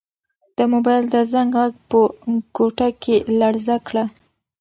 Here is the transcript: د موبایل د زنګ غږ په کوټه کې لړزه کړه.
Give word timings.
د 0.57 0.59
موبایل 0.73 1.03
د 1.09 1.15
زنګ 1.31 1.51
غږ 1.59 1.73
په 1.89 1.99
کوټه 2.55 2.89
کې 3.03 3.15
لړزه 3.39 3.75
کړه. 3.87 4.03